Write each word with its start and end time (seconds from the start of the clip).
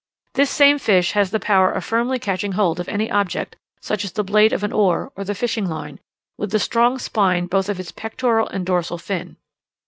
This 0.33 0.49
same 0.49 0.79
fish 0.79 1.11
has 1.11 1.29
the 1.29 1.39
power 1.39 1.71
of 1.71 1.85
firmly 1.85 2.17
catching 2.17 2.53
hold 2.53 2.79
of 2.79 2.89
any 2.89 3.11
object, 3.11 3.55
such 3.81 4.03
as 4.03 4.11
the 4.13 4.23
blade 4.23 4.51
of 4.51 4.63
an 4.63 4.73
oar 4.73 5.11
or 5.15 5.23
the 5.23 5.35
fishing 5.35 5.69
line, 5.69 5.99
with 6.39 6.49
the 6.49 6.57
strong 6.57 6.97
spine 6.97 7.45
both 7.45 7.69
of 7.69 7.79
its 7.79 7.91
pectoral 7.91 8.47
and 8.47 8.65
dorsal 8.65 8.97
fin. 8.97 9.37